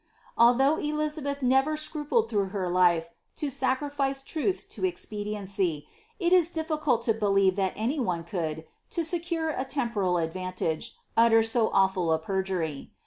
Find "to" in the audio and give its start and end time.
3.35-3.51, 4.69-4.83, 7.03-7.13, 8.89-9.03